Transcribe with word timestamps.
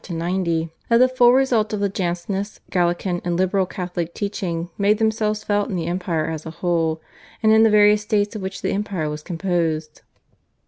(1765 0.03 0.71
90), 0.89 0.89
that 0.89 0.97
the 1.07 1.15
full 1.15 1.31
results 1.31 1.75
of 1.75 1.79
the 1.79 1.87
Jansenist, 1.87 2.59
Gallican, 2.71 3.21
and 3.23 3.37
Liberal 3.37 3.67
Catholic 3.67 4.15
teaching 4.15 4.71
made 4.75 4.97
themselves 4.97 5.43
felt 5.43 5.69
in 5.69 5.75
the 5.75 5.85
empire 5.85 6.31
as 6.31 6.43
a 6.43 6.49
whole, 6.49 6.99
and 7.43 7.51
in 7.51 7.61
the 7.61 7.69
various 7.69 8.01
states 8.01 8.35
of 8.35 8.41
which 8.41 8.63
the 8.63 8.71
empire 8.71 9.11
was 9.11 9.21
composed. 9.21 10.01